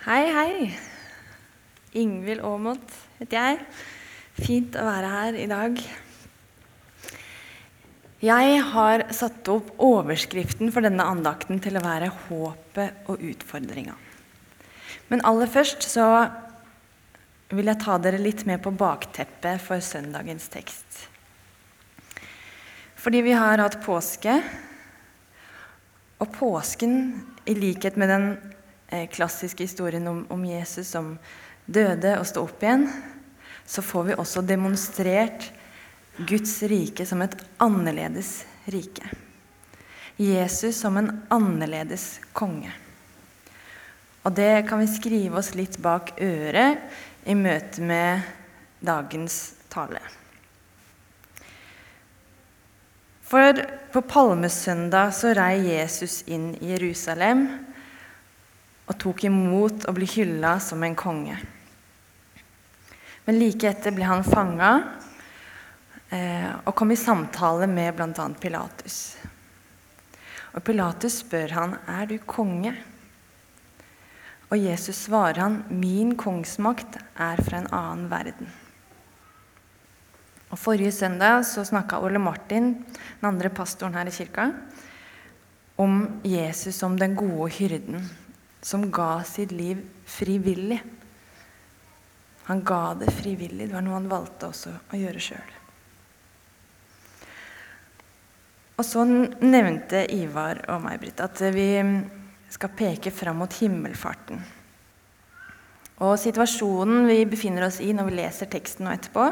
Hei, 0.00 0.30
hei. 0.32 0.52
Ingvild 2.00 2.40
Aamodt 2.40 2.94
heter 3.18 3.36
jeg. 3.36 3.56
Fint 4.40 4.76
å 4.80 4.84
være 4.86 5.08
her 5.12 5.34
i 5.36 5.48
dag. 5.50 5.74
Jeg 8.24 8.62
har 8.70 9.02
satt 9.12 9.50
opp 9.52 9.68
overskriften 9.76 10.72
for 10.72 10.88
denne 10.88 11.04
andakten 11.04 11.60
til 11.60 11.76
å 11.76 11.82
være 11.84 12.08
'Håpet 12.08 13.10
og 13.12 13.20
utfordringa'. 13.20 13.98
Men 15.10 15.20
aller 15.20 15.52
først 15.52 15.84
så 15.84 16.30
vil 17.50 17.68
jeg 17.68 17.82
ta 17.84 17.98
dere 17.98 18.24
litt 18.24 18.46
med 18.46 18.62
på 18.64 18.72
bakteppet 18.72 19.60
for 19.60 19.84
søndagens 19.84 20.48
tekst. 20.48 21.08
Fordi 22.96 23.20
vi 23.20 23.36
har 23.36 23.58
hatt 23.58 23.82
påske, 23.84 24.40
og 26.20 26.32
påsken, 26.32 27.20
i 27.44 27.52
likhet 27.52 27.96
med 27.96 28.08
den 28.08 28.56
klassiske 29.12 29.64
historien 29.64 30.06
om, 30.10 30.24
om 30.28 30.44
Jesus 30.44 30.90
som 30.92 31.14
døde 31.66 32.16
og 32.18 32.26
sto 32.26 32.44
opp 32.46 32.62
igjen, 32.64 32.88
så 33.66 33.82
får 33.82 34.08
vi 34.08 34.18
også 34.18 34.42
demonstrert 34.42 35.50
Guds 36.26 36.56
rike 36.68 37.06
som 37.06 37.22
et 37.22 37.36
annerledes 37.62 38.40
rike. 38.72 39.06
Jesus 40.20 40.76
som 40.82 40.98
en 41.00 41.12
annerledes 41.32 42.18
konge. 42.36 42.72
Og 44.26 44.34
det 44.36 44.66
kan 44.68 44.82
vi 44.82 44.90
skrive 44.90 45.40
oss 45.40 45.54
litt 45.56 45.78
bak 45.80 46.12
øret 46.20 46.82
i 47.24 47.36
møte 47.38 47.80
med 47.80 48.26
dagens 48.84 49.38
tale. 49.72 50.02
For 53.30 53.54
på 53.94 54.02
palmesøndag 54.10 55.14
så 55.14 55.32
rei 55.38 55.54
Jesus 55.70 56.20
inn 56.26 56.50
i 56.58 56.72
Jerusalem 56.74 57.46
og 58.90 58.98
tok 58.98 59.24
imot 59.28 59.86
å 59.86 59.94
bli 59.94 60.08
hylla 60.10 60.56
som 60.62 60.82
en 60.82 60.96
konge. 60.98 61.36
Men 63.24 63.38
like 63.38 63.68
etter 63.70 63.94
ble 63.94 64.06
han 64.08 64.26
fanga 64.26 64.70
eh, 66.10 66.50
og 66.64 66.74
kom 66.74 66.90
i 66.90 66.98
samtale 66.98 67.68
med 67.70 67.94
bl.a. 67.94 68.26
Pilatus. 68.42 68.96
Og 70.50 70.64
Pilatus 70.66 71.20
spør 71.22 71.54
han, 71.54 71.76
'Er 71.86 72.06
du 72.10 72.18
konge?' 72.18 72.74
Og 74.50 74.58
Jesus 74.58 75.06
svarer 75.06 75.38
han, 75.38 75.62
'Min 75.70 76.16
kongsmakt 76.18 76.98
er 77.14 77.38
fra 77.38 77.58
en 77.58 77.70
annen 77.70 78.10
verden'. 78.10 78.50
Og 80.50 80.58
Forrige 80.58 80.90
søndag 80.90 81.46
så 81.46 81.62
snakka 81.62 82.02
Ole 82.02 82.18
Martin, 82.18 82.74
den 83.20 83.28
andre 83.28 83.48
pastoren 83.48 83.94
her 83.94 84.10
i 84.10 84.10
kirka, 84.10 84.50
om 85.78 86.20
Jesus 86.24 86.74
som 86.74 86.98
den 86.98 87.14
gode 87.14 87.52
hyrden 87.54 88.10
som 88.62 88.90
ga 88.92 89.22
sitt 89.24 89.52
liv 89.52 89.80
frivillig. 90.04 90.80
Han 92.50 92.64
ga 92.64 92.94
det 92.94 93.10
frivillig. 93.14 93.68
Det 93.68 93.74
var 93.74 93.84
noe 93.86 93.98
han 93.98 94.10
valgte 94.10 94.50
også 94.50 94.74
å 94.90 95.00
gjøre 95.00 95.22
sjøl. 95.22 95.56
Og 98.80 98.86
så 98.86 99.04
nevnte 99.04 100.06
Ivar 100.16 100.62
og 100.72 100.80
meg-Britt 100.86 101.20
at 101.20 101.42
vi 101.52 101.68
skal 102.50 102.72
peke 102.76 103.12
fram 103.12 103.42
mot 103.42 103.52
himmelfarten. 103.60 104.40
Og 106.00 106.14
Situasjonen 106.16 107.04
vi 107.10 107.18
befinner 107.28 107.66
oss 107.66 107.76
i 107.84 107.92
når 107.92 108.08
vi 108.08 108.16
leser 108.22 108.48
teksten 108.48 108.86
nå 108.86 108.94
etterpå, 108.94 109.26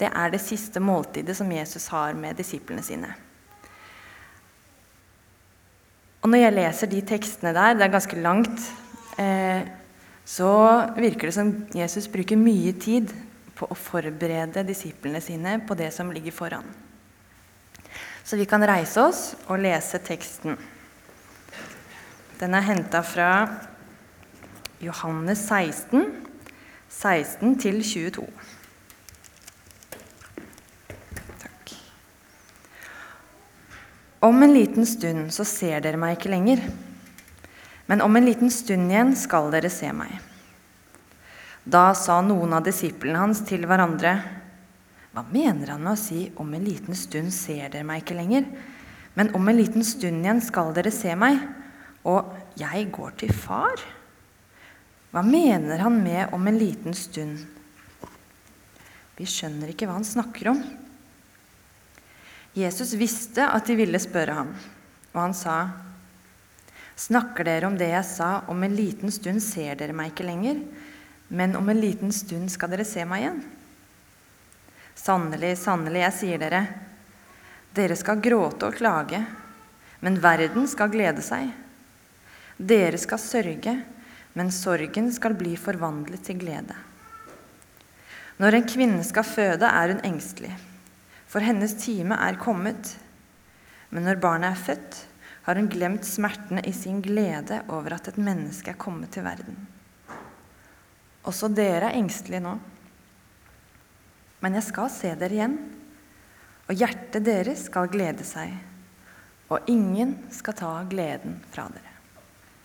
det 0.00 0.08
er 0.08 0.32
det 0.32 0.40
siste 0.40 0.80
måltidet 0.80 1.36
som 1.36 1.52
Jesus 1.52 1.90
har 1.92 2.16
med 2.16 2.40
disiplene 2.40 2.84
sine. 2.84 3.12
Og 6.26 6.30
Når 6.32 6.40
jeg 6.40 6.54
leser 6.56 6.88
de 6.90 7.00
tekstene 7.06 7.52
der, 7.54 7.76
det 7.78 7.84
er 7.86 7.92
ganske 7.92 8.16
langt, 8.18 8.62
eh, 9.14 9.62
så 10.26 10.48
virker 10.96 11.28
det 11.28 11.34
som 11.36 11.52
Jesus 11.70 12.08
bruker 12.10 12.34
mye 12.34 12.72
tid 12.82 13.12
på 13.54 13.68
å 13.70 13.76
forberede 13.78 14.64
disiplene 14.66 15.20
sine 15.22 15.60
på 15.62 15.76
det 15.78 15.92
som 15.94 16.10
ligger 16.10 16.34
foran. 16.34 16.66
Så 18.26 18.34
vi 18.34 18.48
kan 18.50 18.66
reise 18.66 19.04
oss 19.06 19.20
og 19.46 19.62
lese 19.62 20.02
teksten. 20.02 20.58
Den 22.40 22.58
er 22.58 22.66
henta 22.72 23.04
fra 23.06 23.30
Johannes 24.82 25.46
16, 25.46 26.10
16 26.90 27.54
til 27.62 27.84
22. 27.86 28.26
Om 34.26 34.42
en 34.42 34.54
liten 34.54 34.86
stund 34.86 35.28
så 35.34 35.44
ser 35.46 35.84
dere 35.84 35.98
meg 36.00 36.16
ikke 36.16 36.32
lenger. 36.32 36.58
Men 37.86 38.00
om 38.02 38.16
en 38.18 38.24
liten 38.26 38.50
stund 38.50 38.90
igjen 38.90 39.12
skal 39.14 39.52
dere 39.52 39.70
se 39.70 39.86
meg. 39.94 40.16
Da 41.62 41.92
sa 41.94 42.16
noen 42.26 42.56
av 42.56 42.64
disiplene 42.66 43.20
hans 43.22 43.44
til 43.46 43.62
hverandre.: 43.70 44.16
Hva 45.14 45.22
mener 45.30 45.70
han 45.70 45.84
med 45.84 45.92
å 45.92 46.00
si 46.00 46.32
'om 46.34 46.54
en 46.54 46.64
liten 46.64 46.98
stund 46.98 47.30
ser 47.32 47.68
dere 47.68 47.84
meg 47.84 48.02
ikke 48.02 48.18
lenger', 48.18 48.48
men 49.14 49.30
om 49.34 49.48
en 49.48 49.56
liten 49.56 49.84
stund 49.84 50.24
igjen 50.24 50.42
skal 50.42 50.72
dere 50.74 50.90
se 50.90 51.14
meg, 51.14 51.38
og 52.04 52.34
jeg 52.56 52.90
går 52.90 53.12
til 53.16 53.32
far? 53.32 53.78
Hva 55.12 55.22
mener 55.22 55.78
han 55.78 56.02
med 56.02 56.32
'om 56.32 56.46
en 56.48 56.58
liten 56.58 56.94
stund'? 56.94 57.46
Vi 59.16 59.24
skjønner 59.24 59.68
ikke 59.68 59.86
hva 59.86 59.92
han 59.92 60.04
snakker 60.04 60.50
om. 60.50 60.85
Jesus 62.56 62.94
visste 62.96 63.44
at 63.52 63.68
de 63.68 63.76
ville 63.76 63.98
spørre 64.00 64.32
ham, 64.38 64.54
og 65.12 65.20
han 65.20 65.34
sa, 65.36 65.56
'Snakker 66.96 67.44
dere 67.44 67.66
om 67.68 67.76
det 67.76 67.90
jeg 67.90 68.04
sa, 68.08 68.42
om 68.48 68.62
en 68.64 68.76
liten 68.76 69.12
stund 69.12 69.42
ser 69.44 69.74
dere 69.76 69.92
meg 69.92 70.14
ikke 70.14 70.24
lenger', 70.24 70.62
men 71.28 71.56
om 71.56 71.68
en 71.68 71.80
liten 71.80 72.12
stund 72.12 72.48
skal 72.50 72.70
dere 72.72 72.84
se 72.88 73.04
meg 73.04 73.20
igjen? 73.20 73.42
Sannelig, 74.96 75.58
sannelig, 75.58 76.00
jeg 76.00 76.12
sier 76.16 76.38
dere, 76.38 76.62
dere 77.76 77.96
skal 77.96 78.22
gråte 78.24 78.70
og 78.70 78.78
klage, 78.78 79.20
men 80.00 80.16
verden 80.22 80.64
skal 80.68 80.88
glede 80.88 81.20
seg. 81.20 81.50
Dere 82.56 82.96
skal 82.96 83.20
sørge, 83.20 83.74
men 84.32 84.52
sorgen 84.52 85.12
skal 85.12 85.36
bli 85.36 85.56
forvandlet 85.60 86.24
til 86.24 86.40
glede. 86.40 86.76
Når 88.40 88.54
en 88.54 88.68
kvinne 88.68 89.04
skal 89.04 89.24
føde, 89.24 89.68
er 89.68 89.92
hun 89.92 90.00
engstelig, 90.04 90.54
for 91.26 91.44
hennes 91.44 91.74
time 91.82 92.16
er 92.16 92.38
kommet. 92.40 92.94
Men 93.90 94.06
når 94.06 94.20
barnet 94.22 94.52
er 94.52 94.64
født, 94.68 94.98
har 95.46 95.58
hun 95.58 95.70
glemt 95.70 96.06
smertene 96.06 96.62
i 96.66 96.72
sin 96.74 97.00
glede 97.04 97.60
over 97.70 97.94
at 97.94 98.08
et 98.10 98.18
menneske 98.18 98.72
er 98.72 98.80
kommet 98.80 99.12
til 99.14 99.26
verden. 99.26 99.58
Også 101.26 101.50
dere 101.50 101.90
er 101.90 101.98
engstelige 101.98 102.42
nå. 102.42 102.56
Men 104.42 104.58
jeg 104.58 104.66
skal 104.66 104.90
se 104.92 105.12
dere 105.18 105.38
igjen, 105.38 105.56
og 106.66 106.74
hjertet 106.74 107.24
deres 107.26 107.66
skal 107.70 107.90
glede 107.90 108.26
seg, 108.26 108.52
og 109.50 109.70
ingen 109.70 110.16
skal 110.34 110.58
ta 110.58 110.72
gleden 110.90 111.38
fra 111.54 111.68
dere. 111.70 111.94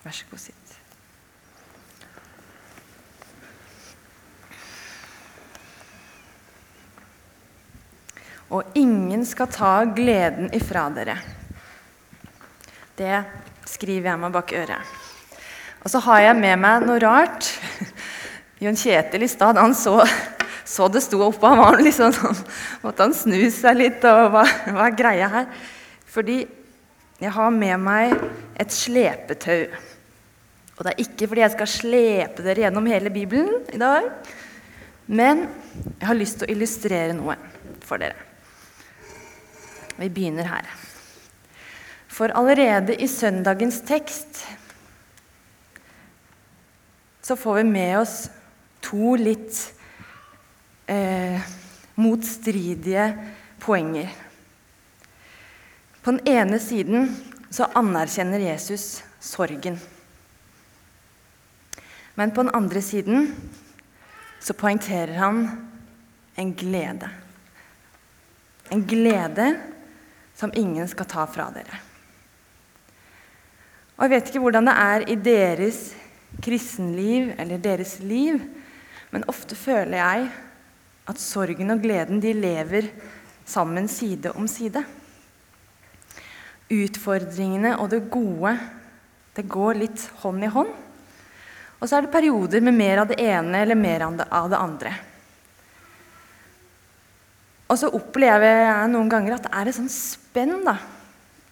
Vær 0.01 0.17
så 0.17 0.25
god, 0.29 0.41
sitt. 0.41 0.80
Og 8.51 8.75
ingen 8.75 9.23
skal 9.27 9.47
ta 9.51 9.73
gleden 9.95 10.49
ifra 10.55 10.89
dere. 10.91 11.15
Det 12.99 13.21
skriver 13.69 14.11
jeg 14.11 14.19
meg 14.19 14.33
bak 14.35 14.51
øret. 14.59 14.97
Og 15.81 15.89
så 15.89 16.01
har 16.05 16.25
jeg 16.27 16.37
med 16.37 16.59
meg 16.61 16.83
noe 16.85 16.99
rart. 17.01 17.47
Jon 18.61 18.77
Kjetil 18.77 19.23
i 19.25 19.29
stad 19.31 19.57
han 19.57 19.73
så, 19.73 19.95
så 20.67 20.89
det 20.91 21.01
sto 21.05 21.21
oppå. 21.25 21.47
Han 21.47 21.63
var 21.63 21.79
liksom 21.81 22.11
sånn, 22.13 22.41
måtte 22.83 23.07
han 23.07 23.15
snu 23.17 23.39
seg 23.55 23.79
litt. 23.79 24.03
og 24.05 24.27
hva, 24.35 24.43
hva 24.75 24.89
er 24.89 24.99
greia 24.99 25.29
her? 25.31 25.47
Fordi 26.11 26.41
jeg 27.21 27.31
har 27.37 27.55
med 27.55 27.81
meg 27.81 28.13
et 28.59 28.75
slepetau. 28.75 29.63
Og 30.75 30.83
det 30.83 30.91
er 30.91 31.03
ikke 31.05 31.29
fordi 31.29 31.45
jeg 31.45 31.55
skal 31.55 31.71
slepe 31.71 32.45
dere 32.45 32.65
gjennom 32.65 32.89
hele 32.89 33.13
Bibelen 33.13 33.63
i 33.71 33.79
dag. 33.81 34.11
Men 35.07 35.47
jeg 35.99 36.09
har 36.09 36.19
lyst 36.19 36.41
til 36.41 36.49
å 36.49 36.53
illustrere 36.53 37.15
noe 37.15 37.37
for 37.85 38.01
dere. 38.01 38.30
Vi 40.01 40.09
begynner 40.09 40.49
her. 40.49 40.67
For 42.11 42.33
allerede 42.33 42.95
i 42.97 43.07
søndagens 43.07 43.81
tekst 43.87 44.41
så 47.21 47.35
får 47.37 47.61
vi 47.61 47.63
med 47.69 47.99
oss 47.99 48.15
to 48.81 49.13
litt 49.15 49.59
eh, 50.89 51.37
motstridige 52.01 53.05
poenger. 53.61 54.09
På 56.01 56.11
den 56.11 56.25
ene 56.27 56.59
siden 56.59 57.11
så 57.53 57.69
anerkjenner 57.77 58.41
Jesus 58.41 59.03
sorgen. 59.21 59.77
Men 62.17 62.33
på 62.33 62.43
den 62.43 62.55
andre 62.57 62.81
siden 62.81 63.29
så 64.41 64.57
poengterer 64.57 65.13
han 65.21 65.45
en 66.35 66.55
glede. 66.57 67.09
En 68.71 68.87
glede 68.87 69.53
som 70.41 70.53
ingen 70.57 70.87
skal 70.89 71.05
ta 71.05 71.27
fra 71.29 71.51
dere. 71.53 71.79
Og 73.97 74.07
Jeg 74.07 74.13
vet 74.15 74.29
ikke 74.31 74.41
hvordan 74.41 74.65
det 74.65 74.77
er 74.81 75.03
i 75.13 75.17
deres 75.21 75.81
kristenliv 76.41 77.35
eller 77.37 77.61
deres 77.61 77.99
liv, 78.01 78.39
men 79.13 79.27
ofte 79.29 79.53
føler 79.53 79.99
jeg 79.99 80.31
at 81.11 81.21
sorgen 81.21 81.73
og 81.73 81.83
gleden 81.83 82.23
de 82.23 82.33
lever 82.33 82.89
sammen 83.45 83.85
side 83.91 84.31
om 84.33 84.47
side. 84.49 84.81
Utfordringene 86.71 87.75
og 87.77 87.91
det 87.91 88.07
gode 88.09 88.55
det 89.35 89.45
går 89.47 89.77
litt 89.83 90.07
hånd 90.23 90.43
i 90.43 90.49
hånd. 90.51 90.71
Og 91.77 91.85
så 91.85 91.97
er 91.97 92.05
det 92.05 92.13
perioder 92.13 92.63
med 92.65 92.77
mer 92.77 93.03
av 93.03 93.11
det 93.11 93.21
ene 93.21 93.61
eller 93.61 93.77
mer 93.77 94.07
av 94.09 94.49
det 94.49 94.57
andre. 94.57 94.95
Og 97.71 97.79
så 97.79 97.87
opplever 97.95 98.65
jeg 98.65 98.89
noen 98.91 99.11
ganger 99.11 99.37
at 99.37 99.45
det 99.47 99.53
er 99.55 99.69
et 99.69 99.77
sånt 99.77 99.93
spenn 99.93 100.57
da, 100.67 100.75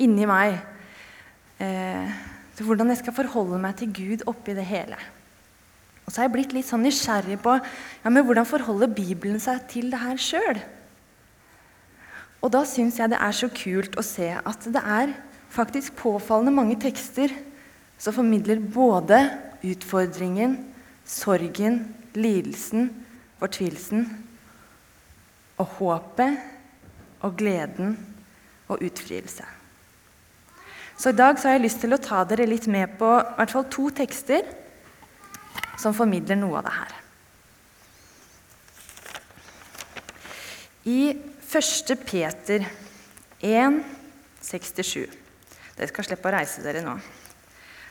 inni 0.04 0.28
meg. 0.28 0.58
Eh, 1.64 2.12
til 2.60 2.68
hvordan 2.68 2.92
jeg 2.92 3.00
skal 3.00 3.16
forholde 3.16 3.60
meg 3.64 3.78
til 3.80 3.94
Gud 3.96 4.26
oppi 4.28 4.52
det 4.56 4.66
hele. 4.68 5.00
Og 6.04 6.12
så 6.12 6.20
har 6.20 6.28
jeg 6.28 6.34
blitt 6.34 6.56
litt 6.56 6.68
sånn 6.68 6.84
nysgjerrig 6.84 7.38
på 7.40 7.54
ja, 7.56 8.12
men 8.12 8.26
hvordan 8.28 8.48
forholder 8.50 8.92
Bibelen 8.92 9.40
seg 9.40 9.64
til 9.72 9.88
det 9.94 10.02
her 10.02 10.20
sjøl. 10.20 10.60
Og 12.44 12.52
da 12.52 12.66
syns 12.68 13.00
jeg 13.00 13.12
det 13.12 13.20
er 13.24 13.36
så 13.36 13.48
kult 13.52 13.96
å 14.00 14.04
se 14.04 14.32
at 14.36 14.68
det 14.76 14.84
er 14.84 15.16
faktisk 15.54 15.96
påfallende 16.00 16.56
mange 16.56 16.76
tekster 16.82 17.32
som 18.00 18.16
formidler 18.16 18.60
både 18.60 19.22
utfordringen, 19.64 20.58
sorgen, 21.08 21.84
lidelsen, 22.16 22.90
fortvilelsen 23.40 24.08
og 25.60 25.76
håpet 25.80 26.40
og 27.26 27.36
gleden 27.38 27.98
og 28.70 28.84
utfrielse. 28.86 29.46
Så 31.00 31.12
i 31.14 31.16
dag 31.16 31.40
så 31.40 31.48
har 31.48 31.58
jeg 31.58 31.68
lyst 31.68 31.80
til 31.84 31.96
å 31.96 32.02
ta 32.04 32.24
dere 32.28 32.48
litt 32.48 32.68
med 32.68 32.98
på 33.00 33.12
i 33.20 33.36
hvert 33.38 33.54
fall 33.54 33.68
to 33.72 33.88
tekster 33.96 34.44
som 35.80 35.96
formidler 35.96 36.36
noe 36.40 36.60
av 36.60 36.68
det 36.68 36.76
her. 36.76 36.98
I 40.90 41.02
1. 41.50 41.96
Peter 42.04 42.66
1, 43.40 43.80
67 44.44 45.08
Dere 45.80 45.88
skal 45.88 46.06
slippe 46.06 46.28
å 46.28 46.34
reise 46.36 46.64
dere 46.64 46.84
nå. 46.84 46.98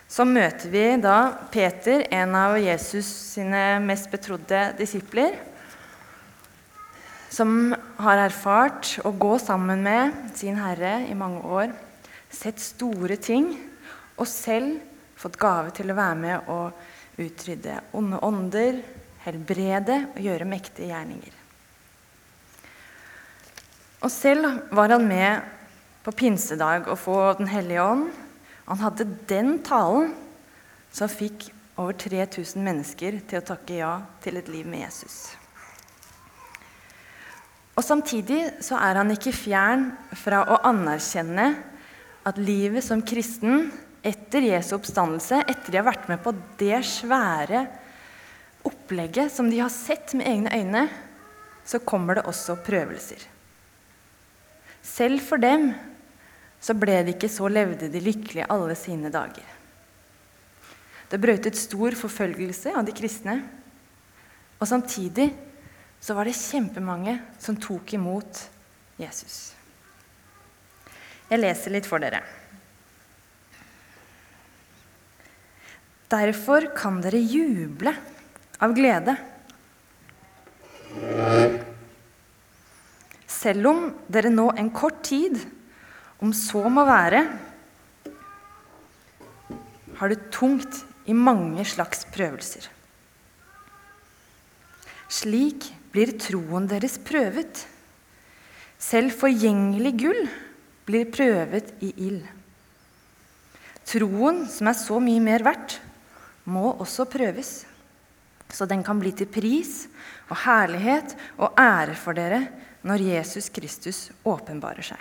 Så 0.08 0.24
møter 0.28 0.68
vi 0.72 0.84
da 1.00 1.48
Peter, 1.52 2.04
en 2.12 2.34
av 2.36 2.58
Jesus 2.60 3.08
sine 3.32 3.78
mest 3.84 4.08
betrodde 4.12 4.60
disipler 4.76 5.36
som 7.28 7.74
har 8.00 8.22
erfart 8.22 8.94
å 9.04 9.12
gå 9.12 9.34
sammen 9.42 9.82
med 9.84 10.14
sin 10.36 10.58
Herre 10.60 11.02
i 11.08 11.16
mange 11.18 11.42
år, 11.44 11.72
sett 12.30 12.60
store 12.60 13.18
ting 13.20 13.50
og 14.18 14.26
selv 14.28 14.78
fått 15.18 15.38
gave 15.40 15.72
til 15.76 15.90
å 15.90 15.98
være 15.98 16.18
med 16.20 16.48
og 16.52 17.18
utrydde 17.18 17.80
onde 17.98 18.20
ånder, 18.24 18.80
helbrede 19.24 19.98
og 20.14 20.22
gjøre 20.22 20.48
mektige 20.48 20.92
gjerninger. 20.92 21.34
Og 23.98 24.12
selv 24.14 24.70
var 24.70 24.94
han 24.94 25.06
med 25.08 25.42
på 26.06 26.14
pinsedag 26.14 26.86
å 26.88 26.96
få 26.96 27.34
Den 27.38 27.50
hellige 27.50 27.82
ånd. 27.82 28.06
Han 28.68 28.78
hadde 28.78 29.08
den 29.28 29.58
talen 29.66 30.14
som 30.94 31.10
fikk 31.10 31.50
over 31.78 31.92
3000 31.98 32.62
mennesker 32.62 33.18
til 33.28 33.40
å 33.40 33.48
takke 33.52 33.80
ja 33.80 33.92
til 34.22 34.38
et 34.38 34.48
liv 34.50 34.66
med 34.66 34.86
Jesus. 34.86 35.34
Og 37.78 37.84
Samtidig 37.86 38.40
så 38.64 38.74
er 38.82 38.98
han 38.98 39.12
ikke 39.14 39.30
fjern 39.30 39.92
fra 40.18 40.42
å 40.50 40.58
anerkjenne 40.66 41.52
at 42.26 42.40
livet 42.42 42.82
som 42.82 43.04
kristen 43.06 43.68
etter 44.02 44.42
Jesu 44.48 44.72
oppstandelse, 44.74 45.44
etter 45.46 45.70
de 45.70 45.78
har 45.78 45.86
vært 45.86 46.08
med 46.10 46.18
på 46.24 46.32
det 46.58 46.80
svære 46.86 47.62
opplegget 48.66 49.30
som 49.30 49.46
de 49.50 49.60
har 49.62 49.70
sett 49.70 50.16
med 50.18 50.26
egne 50.26 50.58
øyne, 50.58 50.84
så 51.68 51.78
kommer 51.84 52.18
det 52.18 52.26
også 52.26 52.58
prøvelser. 52.66 53.22
Selv 54.82 55.22
for 55.22 55.38
dem 55.38 55.70
så 56.58 56.74
ble 56.74 56.98
det 57.06 57.14
ikke 57.14 57.30
så 57.30 57.46
levde 57.52 57.90
de 57.92 58.02
lykkelige 58.02 58.48
alle 58.50 58.74
sine 58.78 59.12
dager. 59.14 59.46
Det 61.08 61.20
brøt 61.22 61.46
ut 61.46 61.56
stor 61.56 61.94
forfølgelse 61.96 62.74
av 62.74 62.84
de 62.84 62.94
kristne. 62.96 63.38
Og 64.58 64.66
samtidig 64.66 65.30
så 66.00 66.14
var 66.14 66.28
det 66.28 66.36
kjempemange 66.38 67.18
som 67.42 67.58
tok 67.60 67.92
imot 67.98 68.44
Jesus. 68.98 69.52
Jeg 71.28 71.42
leser 71.42 71.74
litt 71.74 71.88
for 71.88 72.00
dere. 72.00 72.22
Derfor 76.08 76.70
kan 76.76 77.02
dere 77.04 77.20
juble 77.20 77.92
av 78.64 78.72
glede. 78.76 79.12
Selv 83.28 83.68
om 83.70 83.82
dere 84.08 84.32
nå 84.32 84.48
en 84.56 84.70
kort 84.72 85.02
tid, 85.04 85.36
om 86.18 86.32
så 86.34 86.64
må 86.72 86.86
være, 86.88 87.20
har 89.98 90.10
det 90.10 90.30
tungt 90.34 90.80
i 91.10 91.14
mange 91.14 91.64
slags 91.68 92.06
prøvelser. 92.14 92.66
Slik 95.08 95.68
blir 95.92 96.14
troen 96.20 96.68
deres 96.70 96.98
prøvet. 97.02 97.64
Selv 98.78 99.14
forgjengelig 99.18 99.94
gull 99.98 100.26
blir 100.88 101.08
prøvet 101.12 101.72
i 101.84 101.92
ild. 102.08 102.24
Troen, 103.88 104.44
som 104.52 104.68
er 104.68 104.76
så 104.76 104.98
mye 105.00 105.20
mer 105.24 105.44
verdt, 105.46 105.78
må 106.48 106.74
også 106.80 107.06
prøves, 107.08 107.62
så 108.48 108.64
den 108.68 108.82
kan 108.84 109.00
bli 109.00 109.12
til 109.16 109.28
pris 109.28 109.86
og 110.28 110.36
herlighet 110.44 111.14
og 111.36 111.56
ære 111.60 111.96
for 111.96 112.16
dere 112.16 112.46
når 112.88 113.04
Jesus 113.04 113.50
Kristus 113.52 114.08
åpenbarer 114.24 114.86
seg. 114.86 115.00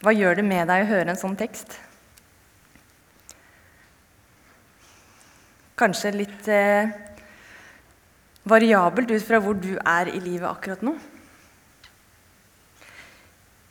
Hva 0.00 0.14
gjør 0.16 0.38
det 0.38 0.46
med 0.46 0.70
deg 0.70 0.84
å 0.84 0.90
høre 0.90 1.12
en 1.12 1.20
sånn 1.20 1.36
tekst? 1.38 1.74
Kanskje 5.80 6.12
litt 6.14 6.50
eh, 6.52 6.90
variabelt 8.50 9.10
ut 9.10 9.24
fra 9.24 9.40
hvor 9.42 9.56
du 9.58 9.72
er 9.78 10.12
i 10.12 10.20
livet 10.20 10.48
akkurat 10.50 10.84
nå. 10.84 10.94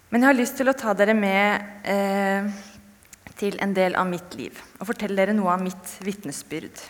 Men 0.09 0.23
jeg 0.23 0.31
har 0.31 0.37
lyst 0.37 0.57
til 0.57 0.69
å 0.71 0.77
ta 0.77 0.95
dere 0.97 1.13
med 1.13 1.85
eh, 1.85 2.47
til 3.39 3.59
en 3.61 3.75
del 3.77 3.97
av 3.99 4.07
mitt 4.09 4.33
liv 4.39 4.57
og 4.79 4.89
fortelle 4.89 5.19
dere 5.21 5.35
noe 5.37 5.53
av 5.53 5.61
mitt 5.61 5.97
vitnesbyrd. 6.05 6.81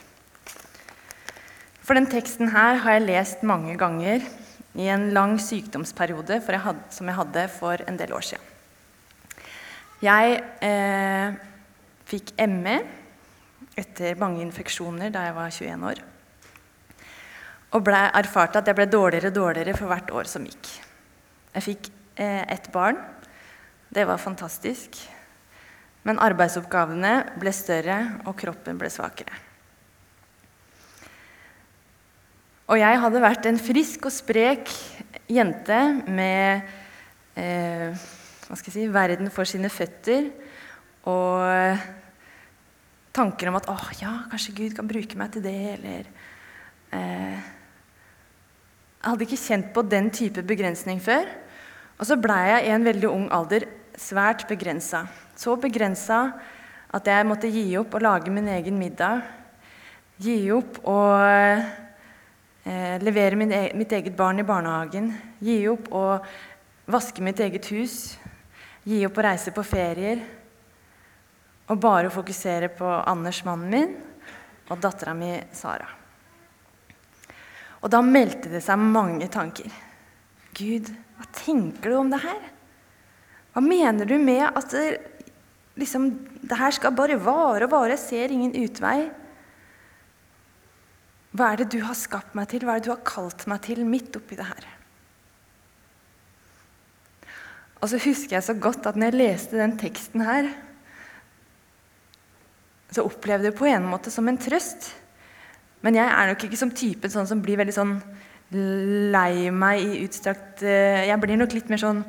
For 1.83 1.97
den 1.97 2.07
teksten 2.09 2.52
her 2.54 2.80
har 2.83 2.95
jeg 2.95 3.07
lest 3.09 3.44
mange 3.44 3.73
ganger 3.80 4.23
i 4.80 4.88
en 4.94 5.09
lang 5.16 5.35
sykdomsperiode 5.42 6.38
jeg 6.40 6.64
hadde, 6.64 6.85
som 6.94 7.09
jeg 7.09 7.18
hadde 7.18 7.45
for 7.52 7.81
en 7.90 7.97
del 7.99 8.14
år 8.14 8.28
siden. 8.28 8.45
Jeg 9.99 10.38
eh, 10.64 11.35
fikk 12.07 12.31
ME 12.47 12.78
etter 13.80 14.18
mange 14.19 14.44
infeksjoner 14.44 15.14
da 15.14 15.28
jeg 15.28 15.38
var 15.38 15.54
21 15.56 15.86
år. 15.92 16.02
Og 17.69 17.86
ble, 17.86 18.02
erfarte 18.18 18.62
at 18.62 18.69
jeg 18.69 18.78
ble 18.78 18.88
dårligere 18.90 19.30
og 19.30 19.38
dårligere 19.38 19.78
for 19.78 19.92
hvert 19.92 20.14
år 20.16 20.30
som 20.30 20.45
gikk. 20.48 20.71
Jeg 21.54 21.66
fikk 21.66 21.92
eh, 22.19 22.44
ett 22.50 22.71
barn. 22.74 22.98
Det 23.90 24.06
var 24.09 24.21
fantastisk. 24.21 24.98
Men 26.07 26.21
arbeidsoppgavene 26.24 27.14
ble 27.42 27.54
større, 27.54 28.00
og 28.26 28.38
kroppen 28.40 28.80
ble 28.80 28.90
svakere. 28.94 29.45
Og 32.69 32.78
jeg 32.78 33.00
hadde 33.02 33.21
vært 33.24 33.48
en 33.50 33.57
frisk 33.62 34.06
og 34.06 34.14
sprek 34.14 34.69
jente 35.30 35.80
med 36.06 36.68
eh, 37.38 37.90
hva 38.45 38.57
skal 38.57 38.69
jeg 38.69 38.76
si, 38.76 38.86
verden 38.94 39.31
for 39.33 39.50
sine 39.50 39.71
føtter 39.74 40.30
og 41.09 41.99
tanker 43.19 43.52
om 43.52 43.57
at 43.59 43.68
åh, 43.71 43.88
ja, 43.99 44.14
kanskje 44.31 44.56
Gud 44.57 44.76
kan 44.78 44.88
bruke 44.90 45.18
meg 45.19 45.33
til 45.33 45.44
det, 45.45 45.57
eller 45.78 46.07
eh, 46.95 47.40
Jeg 48.99 49.07
hadde 49.07 49.26
ikke 49.28 49.40
kjent 49.40 49.69
på 49.76 49.83
den 49.88 50.09
type 50.11 50.44
begrensning 50.44 50.99
før. 51.04 51.28
Og 51.99 52.07
så 52.07 52.18
blei 52.19 52.42
jeg 52.49 52.66
i 52.66 52.73
en 52.76 52.88
veldig 52.88 53.11
ung 53.11 53.28
alder 53.35 53.66
svært 53.99 54.45
begrensa. 54.47 55.06
Så 55.40 55.56
begrensa 55.59 56.19
at 56.95 57.07
jeg 57.07 57.28
måtte 57.28 57.52
gi 57.52 57.64
opp 57.80 57.95
å 57.95 58.02
lage 58.04 58.31
min 58.33 58.47
egen 58.52 58.80
middag. 58.80 59.23
Gi 60.19 60.35
opp 60.52 60.81
å 60.83 60.97
eh, 61.23 62.97
levere 63.04 63.40
min, 63.40 63.56
e 63.56 63.69
mitt 63.80 63.95
eget 63.95 64.18
barn 64.19 64.44
i 64.44 64.47
barnehagen. 64.47 65.14
Gi 65.40 65.61
opp 65.71 65.88
å 65.95 66.04
vaske 66.92 67.23
mitt 67.23 67.40
eget 67.40 67.71
hus. 67.71 68.18
Gi 68.83 69.06
opp 69.07 69.19
å 69.19 69.28
reise 69.30 69.56
på 69.56 69.64
ferier 69.64 70.26
og 71.69 71.78
bare 71.81 72.11
fokusere 72.14 72.71
på 72.73 72.88
Anders, 73.09 73.44
mannen 73.45 73.69
min, 73.73 73.95
og 74.69 74.81
dattera 74.81 75.14
mi, 75.18 75.35
Sara. 75.54 75.88
Og 77.80 77.92
da 77.94 78.02
meldte 78.04 78.52
det 78.52 78.61
seg 78.66 78.81
mange 78.81 79.30
tanker. 79.31 79.69
Gud, 80.57 80.90
hva 81.18 81.28
tenker 81.35 81.92
du 81.92 81.99
om 81.99 82.09
det 82.11 82.21
her? 82.26 82.42
Hva 83.54 83.64
mener 83.64 84.07
du 84.09 84.18
med 84.21 84.45
at 84.49 84.76
liksom, 85.80 86.09
Det 86.42 86.57
her 86.57 86.71
skal 86.71 86.95
bare 86.95 87.18
vare 87.19 87.66
og 87.66 87.71
vare. 87.71 87.94
Jeg 87.94 87.99
ser 87.99 88.31
ingen 88.33 88.56
utvei. 88.56 89.09
Hva 91.35 91.52
er 91.52 91.61
det 91.61 91.69
du 91.73 91.81
har 91.85 91.97
skapt 91.97 92.35
meg 92.35 92.49
til? 92.49 92.66
Hva 92.66 92.76
er 92.76 92.81
det 92.81 92.90
du 92.90 92.94
har 92.95 93.06
kalt 93.06 93.45
meg 93.47 93.61
til 93.68 93.83
midt 93.85 94.16
oppi 94.18 94.38
det 94.40 94.47
her? 94.47 94.68
Og 97.80 97.92
så 97.92 97.99
husker 98.02 98.38
jeg 98.38 98.44
så 98.47 98.56
godt 98.59 98.88
at 98.90 98.97
når 98.99 99.11
jeg 99.11 99.19
leste 99.19 99.59
den 99.59 99.78
teksten 99.80 100.23
her, 100.26 100.49
så 102.90 103.06
opplevde 103.06 103.48
jeg 103.48 103.54
det 103.54 103.60
på 103.60 103.68
en 103.69 103.86
måte 103.90 104.12
som 104.14 104.28
en 104.30 104.40
trøst. 104.40 104.90
Men 105.86 105.96
jeg 105.96 106.10
er 106.10 106.31
nok 106.31 106.44
ikke 106.44 106.60
som 106.60 106.74
typen 106.76 107.12
sånn 107.14 107.30
som 107.30 107.42
blir 107.44 107.60
veldig 107.60 107.76
sånn 107.76 107.94
lei 109.14 109.52
meg 109.54 109.84
i 109.84 110.00
utstrakt 110.08 110.64
eh, 110.66 111.06
Jeg 111.06 111.22
blir 111.22 111.38
nok 111.38 111.54
litt 111.54 111.69
mer 111.69 111.81
sånn 111.81 112.02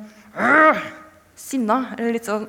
sinna. 1.37 1.93
Eller 1.97 2.17
litt 2.17 2.27
sånn 2.27 2.47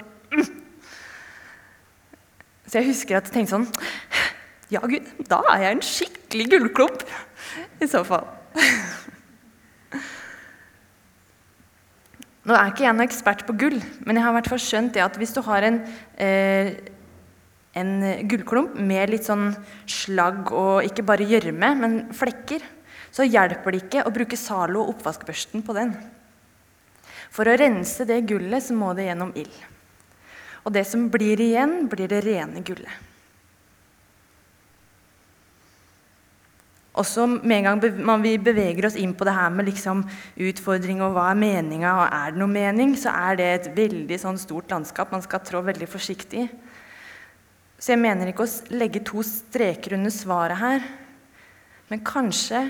Så 2.65 2.81
jeg 2.81 2.89
husker 2.89 3.19
at 3.19 3.29
jeg 3.29 3.37
tenkte 3.37 3.59
sånn 3.59 3.69
Ja, 4.73 4.81
Gud, 4.89 5.05
da 5.29 5.43
er 5.53 5.67
jeg 5.67 5.77
en 5.77 5.85
skikkelig 5.85 6.47
gullklump. 6.55 7.03
I 7.85 7.87
så 7.91 8.01
fall. 8.07 8.25
Nå 12.43 12.57
er 12.57 12.73
ikke 12.73 12.87
jeg 12.87 12.95
noen 12.97 13.05
ekspert 13.05 13.45
på 13.47 13.55
gull, 13.61 13.77
men 14.03 14.19
jeg 14.19 14.25
har 14.25 14.35
i 14.35 14.59
skjønt 14.59 14.97
det 14.97 15.03
at 15.05 15.19
hvis 15.21 15.35
du 15.37 15.43
har 15.47 15.63
en, 15.69 15.77
eh, 16.17 16.73
en 17.79 17.93
gullklump 18.29 18.75
med 18.77 19.13
litt 19.13 19.27
sånn 19.29 19.53
slagg 19.89 20.51
og 20.53 20.85
ikke 20.85 21.05
bare 21.09 21.27
gjørme, 21.29 21.73
men 21.81 22.01
flekker, 22.17 22.65
så 23.13 23.25
hjelper 23.29 23.73
det 23.73 23.85
ikke 23.85 24.05
å 24.09 24.13
bruke 24.13 24.39
Zalo 24.41 24.83
og 24.83 24.97
oppvaskbørsten 24.97 25.65
på 25.65 25.77
den. 25.77 25.95
For 27.33 27.49
å 27.49 27.57
rense 27.57 28.05
det 28.09 28.25
gullet 28.29 28.65
så 28.65 28.77
må 28.77 28.93
det 28.97 29.09
gjennom 29.09 29.33
ild. 29.41 29.55
Og 30.63 30.75
det 30.77 30.85
som 30.89 31.09
blir 31.11 31.41
igjen, 31.41 31.87
blir 31.91 32.11
det 32.13 32.21
rene 32.27 32.61
gullet. 32.65 33.09
Også 37.01 37.25
med 37.25 37.63
en 37.63 37.81
gang 37.81 38.21
vi 38.21 38.35
beveger 38.37 38.85
oss 38.85 38.99
inn 39.01 39.15
på 39.17 39.25
det 39.25 39.33
her 39.33 39.49
med 39.49 39.65
liksom 39.71 40.03
utfordring 40.45 41.01
og 41.01 41.15
hva 41.17 41.31
er 41.31 41.39
meninga, 41.41 41.93
og 42.03 42.05
er 42.05 42.35
det 42.35 42.43
noe 42.43 42.53
mening, 42.53 42.93
så 43.01 43.15
er 43.17 43.39
det 43.41 43.49
et 43.49 43.71
veldig 43.79 44.19
sånn 44.21 44.41
stort 44.41 44.69
landskap 44.71 45.15
man 45.15 45.25
skal 45.25 45.41
trå 45.41 45.65
veldig 45.65 45.89
forsiktig 45.89 46.45
i. 46.45 46.51
Så 47.83 47.97
jeg 47.97 47.99
mener 47.99 48.31
ikke 48.31 48.47
å 48.47 48.77
legge 48.79 49.03
to 49.03 49.25
streker 49.27 49.97
under 49.97 50.13
svaret 50.15 50.61
her, 50.61 50.85
men 51.91 52.05
kanskje 52.07 52.69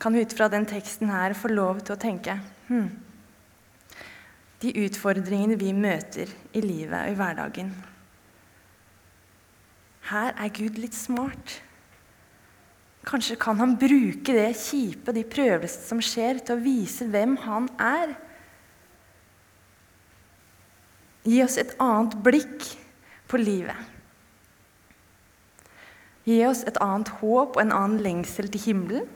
kan 0.00 0.16
vi 0.16 0.24
ut 0.24 0.32
fra 0.32 0.48
den 0.50 0.64
teksten 0.66 1.12
her 1.12 1.36
få 1.36 1.50
lov 1.52 1.82
til 1.84 1.94
å 1.94 2.00
tenke 2.00 2.34
hmm, 2.66 2.88
De 4.64 4.72
utfordringene 4.86 5.58
vi 5.60 5.70
møter 5.76 6.32
i 6.56 6.62
livet 6.64 6.96
og 6.96 7.12
i 7.12 7.18
hverdagen 7.20 7.70
Her 10.08 10.34
er 10.34 10.50
Gud 10.56 10.80
litt 10.82 10.96
smart. 10.98 11.60
Kanskje 13.06 13.38
kan 13.38 13.60
han 13.60 13.76
bruke 13.78 14.34
det 14.34 14.50
kjipe, 14.58 15.14
de 15.14 15.22
prøvelsene 15.22 15.86
som 15.86 16.02
skjer, 16.02 16.40
til 16.42 16.56
å 16.56 16.64
vise 16.64 17.06
hvem 17.12 17.36
han 17.44 17.68
er. 17.78 18.16
Gi 21.28 21.38
oss 21.44 21.60
et 21.62 21.76
annet 21.82 22.18
blikk 22.24 22.72
på 23.32 23.40
livet. 23.40 23.90
Gi 26.28 26.38
oss 26.46 26.62
et 26.68 26.78
annet 26.84 27.10
håp 27.18 27.56
og 27.56 27.62
en 27.64 27.74
annen 27.74 28.02
lengsel 28.04 28.50
til 28.52 28.66
himmelen. 28.68 29.08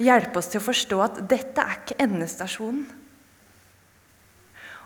Hjelpe 0.00 0.40
oss 0.40 0.48
til 0.50 0.62
å 0.62 0.64
forstå 0.64 1.00
at 1.04 1.20
dette 1.30 1.62
er 1.62 1.82
ikke 1.82 1.98
endestasjonen. 2.06 2.86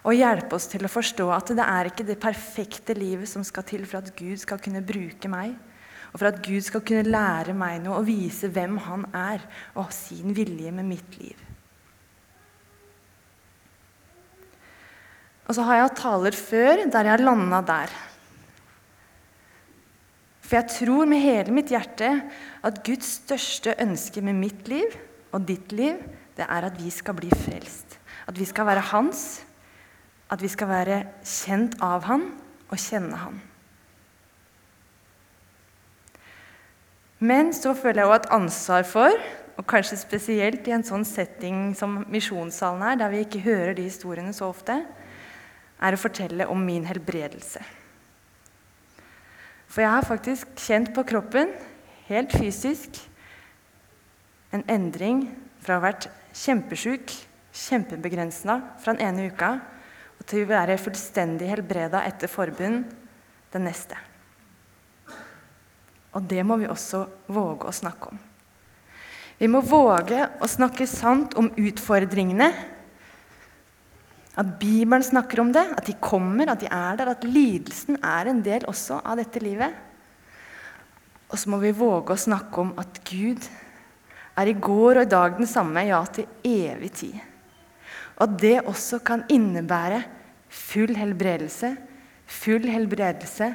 Og 0.08 0.14
hjelpe 0.14 0.56
oss 0.56 0.68
til 0.70 0.86
å 0.86 0.90
forstå 0.90 1.26
at 1.34 1.52
det 1.58 1.64
er 1.64 1.88
ikke 1.90 2.06
det 2.06 2.18
perfekte 2.22 2.94
livet 2.96 3.28
som 3.28 3.44
skal 3.44 3.66
til 3.68 3.84
for 3.84 4.00
at 4.00 4.12
Gud 4.16 4.40
skal 4.40 4.60
kunne 4.62 4.84
bruke 4.84 5.30
meg 5.30 5.56
og 6.12 6.20
for 6.20 6.30
at 6.30 6.40
Gud 6.44 6.64
skal 6.64 6.84
kunne 6.86 7.08
lære 7.08 7.54
meg 7.56 7.82
noe 7.84 8.00
og 8.00 8.08
vise 8.08 8.48
hvem 8.52 8.78
Han 8.86 9.04
er, 9.12 9.44
og 9.76 9.92
sin 9.92 10.34
vilje 10.36 10.72
med 10.72 10.88
mitt 10.88 11.18
liv. 11.20 11.47
Og 15.48 15.56
så 15.56 15.64
har 15.64 15.78
jeg 15.78 15.86
hatt 15.86 16.00
taler 16.02 16.36
før 16.36 16.84
der 16.92 17.08
jeg 17.08 17.24
landa 17.24 17.62
der. 17.64 17.92
For 20.44 20.56
jeg 20.56 20.72
tror 20.72 21.08
med 21.08 21.20
hele 21.20 21.52
mitt 21.52 21.72
hjerte 21.72 22.08
at 22.64 22.80
Guds 22.84 23.18
største 23.22 23.74
ønske 23.80 24.22
med 24.24 24.36
mitt 24.36 24.68
liv 24.68 24.94
og 25.32 25.44
ditt 25.48 25.72
liv, 25.76 25.98
det 26.36 26.46
er 26.46 26.68
at 26.68 26.76
vi 26.80 26.92
skal 26.92 27.16
bli 27.16 27.28
frelst. 27.32 27.98
At 28.28 28.36
vi 28.38 28.46
skal 28.48 28.68
være 28.68 28.86
hans. 28.92 29.42
At 30.28 30.40
vi 30.44 30.48
skal 30.52 30.68
være 30.68 31.02
kjent 31.24 31.76
av 31.84 32.04
han 32.08 32.28
og 32.68 32.80
kjenne 32.80 33.16
han. 33.16 33.40
Men 37.18 37.50
så 37.56 37.72
føler 37.74 38.04
jeg 38.04 38.10
òg 38.12 38.16
et 38.20 38.32
ansvar 38.36 38.84
for, 38.86 39.14
og 39.58 39.66
kanskje 39.66 39.98
spesielt 39.98 40.68
i 40.68 40.74
en 40.76 40.84
sånn 40.86 41.04
setting 41.08 41.72
som 41.76 42.04
misjonssalen 42.12 42.84
er, 42.92 43.00
der 43.00 43.10
vi 43.10 43.24
ikke 43.24 43.42
hører 43.42 43.72
de 43.74 43.88
historiene 43.88 44.32
så 44.36 44.52
ofte, 44.52 44.76
er 45.78 45.94
å 45.94 46.00
fortelle 46.00 46.46
om 46.50 46.62
min 46.64 46.86
helbredelse. 46.88 47.62
For 49.68 49.84
jeg 49.84 49.92
har 49.92 50.06
faktisk 50.08 50.52
kjent 50.64 50.92
på 50.96 51.04
kroppen, 51.06 51.52
helt 52.08 52.32
fysisk, 52.32 52.98
en 54.52 54.64
endring 54.70 55.26
fra 55.60 55.76
å 55.76 55.80
ha 55.80 55.90
vært 55.90 56.08
kjempesjuk, 56.32 57.12
kjempebegrensa 57.52 58.60
fra 58.80 58.94
den 58.94 59.04
ene 59.04 59.28
uka, 59.28 59.58
og 60.18 60.26
til 60.26 60.46
å 60.46 60.50
være 60.50 60.78
fullstendig 60.80 61.50
helbreda 61.52 62.02
etter 62.08 62.30
forbund 62.32 62.88
den 63.52 63.68
neste. 63.68 63.98
Og 66.16 66.24
det 66.26 66.42
må 66.46 66.56
vi 66.58 66.70
også 66.70 67.04
våge 67.30 67.68
å 67.68 67.74
snakke 67.74 68.10
om. 68.10 68.18
Vi 69.38 69.46
må 69.46 69.60
våge 69.62 70.24
å 70.42 70.48
snakke 70.50 70.88
sant 70.90 71.36
om 71.38 71.50
utfordringene. 71.54 72.48
At 74.38 74.54
Bibelen 74.60 75.02
snakker 75.02 75.42
om 75.42 75.50
det, 75.54 75.64
at 75.74 75.86
de 75.88 75.96
kommer, 76.00 76.50
at 76.52 76.62
de 76.62 76.68
er 76.70 76.98
der, 76.98 77.10
at 77.10 77.24
lidelsen 77.26 77.98
er 78.04 78.30
en 78.30 78.42
del 78.44 78.66
også 78.70 79.00
av 79.02 79.18
dette 79.18 79.42
livet. 79.42 79.74
Og 81.28 81.40
så 81.40 81.50
må 81.50 81.58
vi 81.60 81.74
våge 81.74 82.14
å 82.14 82.20
snakke 82.20 82.62
om 82.62 82.70
at 82.80 83.00
Gud 83.08 83.42
er 84.38 84.48
i 84.48 84.54
går 84.54 85.00
og 85.00 85.08
i 85.08 85.10
dag 85.10 85.34
den 85.40 85.50
samme, 85.50 85.82
ja, 85.88 85.98
til 86.06 86.28
evig 86.46 86.92
tid. 87.00 87.18
Og 88.18 88.28
at 88.28 88.38
det 88.40 88.54
også 88.62 89.00
kan 89.06 89.26
innebære 89.30 90.04
full 90.48 90.94
helbredelse, 90.96 91.74
full 92.26 92.70
helbredelse, 92.70 93.50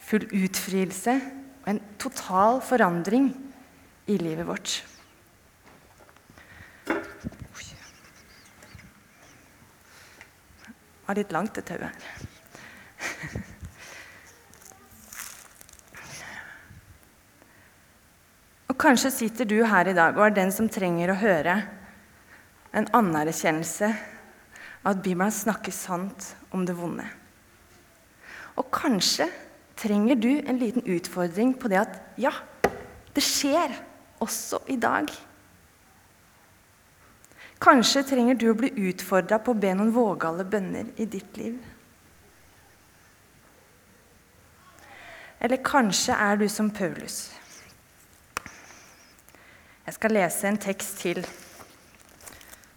full 0.00 0.24
utfrielse 0.30 1.18
og 1.60 1.68
en 1.74 1.82
total 2.00 2.62
forandring 2.64 3.32
i 4.10 4.16
livet 4.20 4.48
vårt. 4.48 4.78
Var 11.10 11.18
litt 11.18 11.32
langt, 11.34 11.56
det 11.58 11.64
tauet. 11.66 12.04
Og 18.70 18.76
Kanskje 18.78 19.10
sitter 19.10 19.48
du 19.50 19.56
her 19.66 19.90
i 19.90 19.94
dag 19.96 20.14
og 20.14 20.22
er 20.28 20.36
den 20.36 20.54
som 20.54 20.68
trenger 20.70 21.10
å 21.10 21.16
høre 21.18 21.56
en 22.70 22.86
anerkjennelse 22.94 23.88
av 23.90 24.92
at 24.92 25.02
Bibelen 25.02 25.34
snakker 25.34 25.74
sant 25.74 26.28
om 26.54 26.62
det 26.68 26.78
vonde. 26.78 27.08
Og 28.54 28.70
kanskje 28.70 29.26
trenger 29.82 30.14
du 30.14 30.30
en 30.38 30.62
liten 30.62 30.86
utfordring 30.86 31.56
på 31.58 31.72
det 31.74 31.82
at 31.82 31.98
ja, 32.22 32.30
det 33.18 33.26
skjer 33.26 33.74
også 34.22 34.62
i 34.70 34.78
dag. 34.78 35.10
Kanskje 37.60 38.02
trenger 38.08 38.38
du 38.40 38.46
å 38.50 38.56
bli 38.56 38.70
utfordra 38.88 39.36
på 39.42 39.52
å 39.52 39.60
be 39.60 39.74
noen 39.76 39.92
vågale 39.92 40.46
bønner 40.48 40.94
i 40.96 41.04
ditt 41.04 41.36
liv. 41.36 41.58
Eller 45.40 45.60
kanskje 45.64 46.16
er 46.16 46.40
du 46.40 46.46
som 46.52 46.70
Paulus. 46.72 47.30
Jeg 49.86 49.96
skal 49.96 50.16
lese 50.16 50.48
en 50.48 50.60
tekst 50.60 51.00
til. 51.02 51.20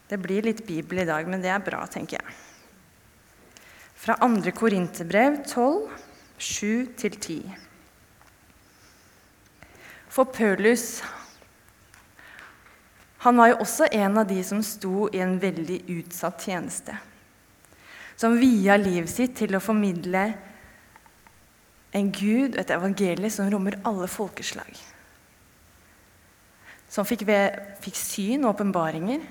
Det 0.09 0.19
blir 0.19 0.43
litt 0.47 0.63
Bibel 0.67 1.03
i 1.03 1.07
dag, 1.07 1.27
men 1.31 1.43
det 1.43 1.51
er 1.51 1.63
bra, 1.63 1.83
tenker 1.87 2.19
jeg. 2.19 2.39
Fra 4.03 4.15
2. 4.19 4.51
Korinterbrev 4.51 5.43
12, 5.47 5.91
7-10. 6.39 7.53
For 10.11 10.27
Paulus 10.27 11.01
han 13.23 13.37
var 13.39 13.53
jo 13.53 13.59
også 13.63 13.87
en 13.95 14.17
av 14.19 14.27
de 14.27 14.41
som 14.43 14.59
sto 14.65 15.07
i 15.15 15.21
en 15.23 15.37
veldig 15.39 15.77
utsatt 15.95 16.43
tjeneste. 16.43 16.95
Som 18.19 18.35
via 18.35 18.75
livet 18.75 19.11
sitt 19.11 19.37
til 19.39 19.55
å 19.55 19.61
formidle 19.63 20.25
en 21.95 22.09
Gud 22.11 22.57
og 22.57 22.59
et 22.59 22.73
evangelie 22.75 23.31
som 23.31 23.47
rommer 23.51 23.77
alle 23.87 24.09
folkeslag. 24.11 24.75
Som 26.91 27.07
fikk, 27.07 27.23
ved, 27.29 27.55
fikk 27.85 27.95
syn 27.97 28.43
og 28.43 28.57
åpenbaringer. 28.57 29.23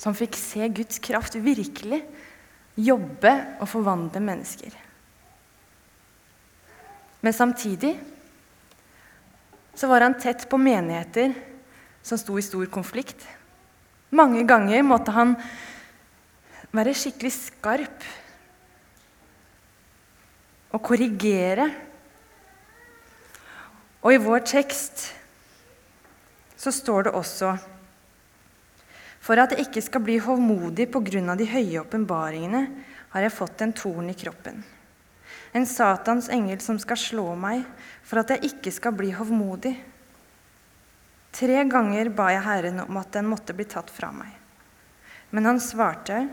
Som 0.00 0.18
fikk 0.18 0.34
se 0.40 0.66
Guds 0.74 0.98
kraft 1.04 1.38
virkelig 1.38 2.02
jobbe 2.82 3.32
og 3.60 3.70
forvandle 3.70 4.24
mennesker. 4.26 4.74
Men 7.22 7.36
samtidig 7.36 7.94
så 9.78 9.86
var 9.86 10.02
han 10.02 10.18
tett 10.18 10.48
på 10.50 10.58
menigheter 10.58 11.51
som 12.02 12.18
sto 12.18 12.38
i 12.38 12.44
stor 12.44 12.66
konflikt. 12.72 13.24
Mange 14.12 14.42
ganger 14.44 14.82
måtte 14.84 15.14
han 15.14 15.36
være 16.72 16.94
skikkelig 16.96 17.32
skarp 17.32 18.04
og 20.72 20.82
korrigere. 20.84 21.68
Og 24.02 24.14
i 24.14 24.22
vår 24.22 24.42
tekst 24.48 25.04
så 26.58 26.72
står 26.74 27.08
det 27.08 27.14
også 27.18 27.56
For 29.22 29.38
at 29.38 29.52
jeg 29.54 29.68
ikke 29.68 29.82
skal 29.84 30.02
bli 30.02 30.16
hovmodig 30.18 30.88
pga. 30.90 31.34
de 31.38 31.46
høye 31.46 31.80
åpenbaringene, 31.80 32.66
har 33.12 33.20
jeg 33.20 33.32
fått 33.32 33.60
en 33.62 33.72
torn 33.72 34.10
i 34.10 34.14
kroppen. 34.18 34.64
En 35.54 35.66
Satans 35.66 36.28
engel 36.28 36.60
som 36.60 36.78
skal 36.78 36.96
slå 36.96 37.34
meg 37.36 37.62
for 38.02 38.18
at 38.18 38.30
jeg 38.30 38.50
ikke 38.50 38.72
skal 38.72 38.92
bli 38.92 39.12
hovmodig. 39.12 39.76
Tre 41.32 41.62
ganger 41.64 42.10
ba 42.12 42.28
jeg 42.34 42.44
Herren 42.44 42.82
om 42.84 42.98
at 43.00 43.14
den 43.16 43.28
måtte 43.30 43.54
bli 43.56 43.64
tatt 43.64 43.88
fra 43.90 44.10
meg. 44.12 44.32
Men 45.32 45.48
han 45.48 45.60
svarte, 45.64 46.26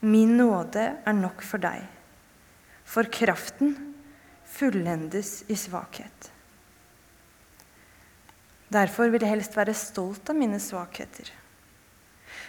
Min 0.00 0.32
nåde 0.38 0.82
er 1.04 1.12
nok 1.14 1.42
for 1.44 1.60
deg, 1.60 1.82
for 2.88 3.06
kraften 3.12 3.74
fullendes 4.48 5.42
i 5.52 5.56
svakhet. 5.60 6.30
Derfor 8.72 9.12
vil 9.12 9.20
jeg 9.20 9.34
helst 9.34 9.58
være 9.58 9.76
stolt 9.76 10.32
av 10.32 10.38
mine 10.40 10.58
svakheter, 10.62 11.28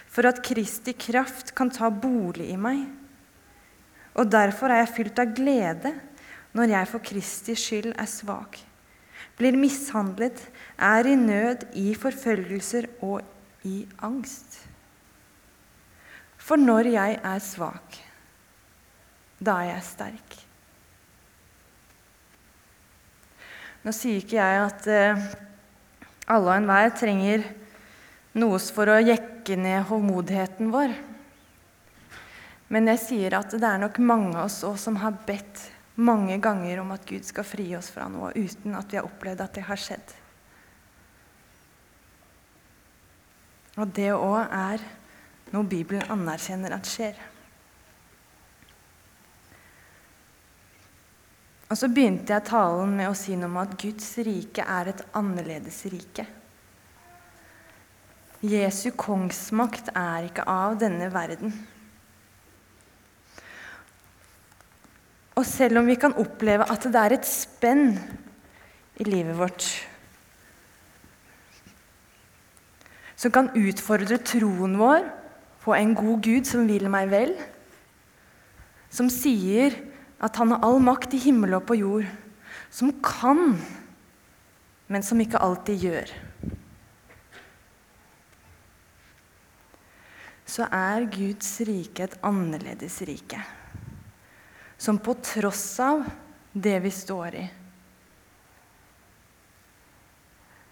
for 0.08 0.26
at 0.30 0.40
Kristi 0.44 0.96
kraft 0.96 1.52
kan 1.58 1.70
ta 1.70 1.92
bolig 1.92 2.48
i 2.54 2.56
meg. 2.56 2.86
Og 4.16 4.32
derfor 4.32 4.72
er 4.72 4.82
jeg 4.82 4.94
fylt 4.96 5.22
av 5.22 5.36
glede 5.36 5.94
når 6.56 6.72
jeg 6.72 6.90
for 6.90 7.04
Kristi 7.04 7.56
skyld 7.58 7.92
er 7.92 8.08
svak 8.10 8.62
blir 9.38 9.56
mishandlet, 9.58 10.38
er 10.78 11.08
i 11.08 11.16
nød, 11.16 11.66
i 11.78 11.92
forfølgelser 11.98 12.88
og 13.00 13.22
i 13.64 13.82
angst. 14.02 14.60
For 16.42 16.58
når 16.58 16.90
jeg 16.92 17.18
er 17.22 17.42
svak, 17.42 17.98
da 19.42 19.60
er 19.62 19.70
jeg 19.72 19.86
sterk. 19.86 20.38
Nå 23.82 23.94
sier 23.94 24.20
ikke 24.22 24.38
jeg 24.38 24.62
at 24.62 24.86
uh, 24.86 25.22
alle 26.30 26.50
og 26.52 26.54
enhver 26.54 26.92
trenger 26.98 27.46
noe 28.38 28.58
for 28.62 28.90
å 28.90 29.00
jekke 29.02 29.56
ned 29.58 29.88
håndmodigheten 29.88 30.70
vår. 30.72 30.94
Men 32.72 32.88
jeg 32.92 33.02
sier 33.02 33.36
at 33.36 33.52
det 33.52 33.68
er 33.68 33.82
nok 33.82 33.98
mange 34.00 34.36
av 34.36 34.46
oss 34.46 34.62
som 34.80 34.96
har 35.02 35.18
bedt 35.26 35.66
mange 36.02 36.38
ganger 36.42 36.82
om 36.82 36.92
at 36.94 37.06
Gud 37.08 37.24
skal 37.26 37.46
fri 37.46 37.68
oss 37.78 37.90
fra 37.94 38.08
noe, 38.10 38.32
uten 38.34 38.76
at 38.78 38.90
vi 38.92 38.98
har 38.98 39.08
opplevd 39.08 39.44
at 39.44 39.56
det 39.56 39.66
har 39.68 39.80
skjedd. 39.80 40.14
Og 43.80 43.92
det 43.96 44.10
òg 44.12 44.40
er 44.52 44.82
noe 45.52 45.68
Bibelen 45.68 46.10
anerkjenner 46.12 46.74
at 46.76 46.88
skjer. 46.88 47.16
Og 51.72 51.78
så 51.80 51.88
begynte 51.88 52.34
jeg 52.34 52.44
talen 52.50 52.90
med 52.98 53.08
å 53.08 53.16
si 53.16 53.32
noe 53.32 53.48
om 53.48 53.56
at 53.62 53.78
Guds 53.80 54.10
rike 54.26 54.64
er 54.68 54.90
et 54.92 55.04
annerledes 55.16 55.78
rike. 55.88 56.26
Jesu 58.44 58.90
kongsmakt 58.98 59.88
er 59.96 60.26
ikke 60.28 60.44
av 60.50 60.76
denne 60.82 61.08
verden. 61.14 61.54
Og 65.38 65.46
selv 65.48 65.80
om 65.80 65.88
vi 65.88 65.96
kan 65.96 66.14
oppleve 66.20 66.66
at 66.68 66.84
det 66.84 67.00
er 67.00 67.16
et 67.16 67.28
spenn 67.28 67.96
i 69.00 69.06
livet 69.08 69.38
vårt 69.38 69.70
som 73.22 73.30
kan 73.30 73.52
utfordre 73.54 74.18
troen 74.26 74.74
vår 74.80 75.04
på 75.62 75.74
en 75.76 75.92
god 75.94 76.24
Gud 76.26 76.48
som 76.48 76.66
vil 76.66 76.88
meg 76.90 77.06
vel, 77.12 77.36
som 78.90 79.06
sier 79.12 79.76
at 80.22 80.38
han 80.40 80.50
har 80.50 80.66
all 80.66 80.82
makt 80.82 81.14
i 81.14 81.20
himmel 81.22 81.54
og 81.54 81.68
på 81.68 81.78
jord, 81.78 82.08
som 82.66 82.90
kan, 83.04 83.54
men 84.90 85.06
som 85.06 85.22
ikke 85.22 85.38
alltid 85.38 85.86
gjør. 85.86 86.12
Så 90.52 90.66
er 90.66 91.06
Guds 91.14 91.54
rike 91.64 92.08
et 92.08 92.18
annerledes 92.26 92.98
rike 93.06 93.38
som 94.82 94.98
på 94.98 95.14
tross 95.14 95.80
av 95.80 96.04
det 96.52 96.80
vi 96.80 96.90
står 96.90 97.34
i, 97.34 97.50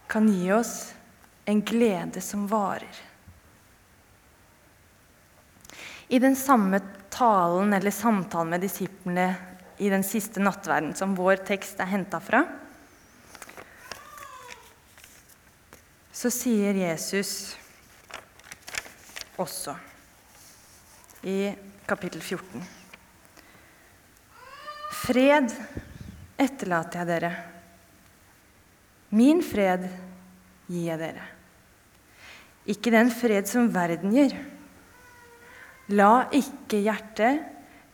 kan 0.07 0.29
gi 0.29 0.53
oss 0.53 0.94
en 1.44 1.61
glede 1.62 2.20
som 2.20 2.49
varer. 2.51 2.96
I 6.09 6.18
den 6.18 6.35
samme 6.37 6.81
talen 7.09 7.73
eller 7.73 7.90
samtalen 7.90 8.51
med 8.51 8.61
disiplene 8.66 9.29
i 9.79 9.92
den 9.94 10.03
siste 10.03 10.42
nattverden 10.42 10.90
som 10.99 11.14
vår 11.14 11.44
tekst 11.46 11.79
er 11.79 11.92
henta 11.92 12.18
fra, 12.18 12.42
så 16.11 16.35
sier 16.35 16.83
Jesus 16.83 17.55
også 19.38 19.79
i 21.23 21.55
kapittel 21.87 22.18
14 22.27 22.80
Fred 25.01 25.49
etterlater 26.41 27.01
jeg 27.01 27.09
dere. 27.09 27.31
Min 29.17 29.41
fred 29.43 29.87
gir 30.69 30.91
jeg 30.91 31.01
dere. 31.01 31.27
Ikke 32.71 32.93
den 32.93 33.11
fred 33.11 33.49
som 33.49 33.71
verden 33.73 34.13
gir. 34.15 34.35
La 35.97 36.29
ikke 36.37 36.83
hjertet 36.85 37.41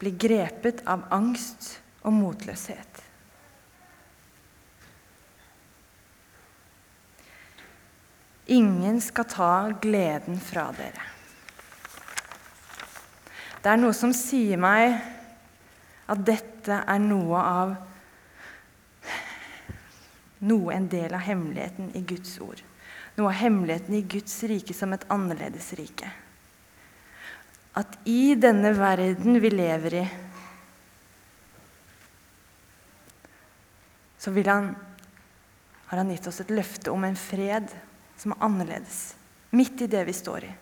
bli 0.00 0.12
grepet 0.18 0.82
av 0.84 1.06
angst 1.14 1.76
og 2.02 2.12
motløshet. 2.18 3.02
Ingen 8.52 9.00
skal 9.02 9.26
ta 9.30 9.52
gleden 9.82 10.42
fra 10.42 10.68
dere. 10.76 11.06
Det 13.62 13.72
er 13.72 13.80
noe 13.80 13.94
som 13.96 14.12
sier 14.14 14.60
meg 14.60 15.00
at 16.06 16.20
dette 16.22 16.55
er 16.74 16.98
noe 17.02 17.42
av 17.42 17.76
noe 20.38 20.74
en 20.74 20.88
del 20.88 21.14
av 21.14 21.24
hemmeligheten 21.24 21.90
i 21.96 22.02
Guds 22.02 22.38
ord. 22.40 22.60
Noe 23.16 23.30
av 23.30 23.38
hemmeligheten 23.40 23.94
i 23.94 24.02
Guds 24.02 24.42
rike 24.44 24.74
som 24.76 24.92
et 24.92 25.06
annerledes 25.12 25.72
rike. 25.78 26.10
At 27.76 27.98
i 28.08 28.34
denne 28.40 28.72
verden 28.76 29.40
vi 29.40 29.50
lever 29.52 29.94
i, 29.94 30.04
så 34.18 34.32
vil 34.34 34.48
han, 34.48 34.70
har 35.86 35.98
han 35.98 36.10
gitt 36.10 36.26
oss 36.26 36.40
et 36.42 36.50
løfte 36.50 36.90
om 36.90 37.04
en 37.04 37.16
fred 37.16 37.70
som 38.16 38.32
er 38.32 38.44
annerledes, 38.48 39.14
midt 39.50 39.84
i 39.84 39.90
det 39.92 40.02
vi 40.08 40.14
står 40.16 40.48
i. 40.48 40.52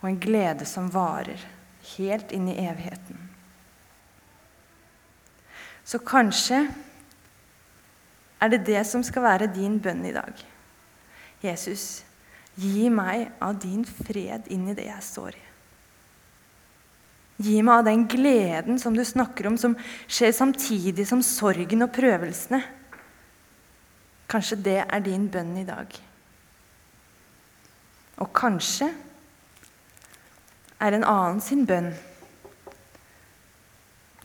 Og 0.00 0.08
en 0.08 0.20
glede 0.20 0.66
som 0.66 0.90
varer 0.90 1.44
helt 1.96 2.32
inn 2.34 2.48
i 2.50 2.58
evigheten. 2.64 2.91
Så 5.92 5.98
kanskje 6.00 6.62
er 8.40 8.48
det 8.48 8.62
det 8.64 8.80
som 8.88 9.02
skal 9.04 9.26
være 9.26 9.52
din 9.52 9.74
bønn 9.82 10.00
i 10.08 10.14
dag. 10.14 10.32
Jesus, 11.44 12.00
gi 12.56 12.88
meg 12.88 13.26
av 13.44 13.58
din 13.60 13.82
fred 13.84 14.46
inn 14.54 14.70
i 14.72 14.76
det 14.78 14.86
jeg 14.86 15.04
står 15.04 15.36
i. 15.36 15.42
Gi 17.42 17.58
meg 17.60 17.82
av 17.82 17.90
den 17.90 18.06
gleden 18.08 18.80
som 18.80 18.96
du 18.96 19.02
snakker 19.04 19.50
om, 19.50 19.58
som 19.60 19.74
skjer 20.06 20.32
samtidig 20.32 21.04
som 21.10 21.20
sorgen 21.26 21.84
og 21.84 21.92
prøvelsene. 21.92 22.62
Kanskje 24.32 24.58
det 24.64 24.78
er 24.86 25.04
din 25.04 25.26
bønn 25.28 25.52
i 25.60 25.66
dag. 25.68 25.98
Og 28.22 28.32
kanskje 28.32 28.88
er 30.80 30.96
en 30.96 31.04
annen 31.04 31.44
sin 31.44 31.66
bønn 31.68 31.92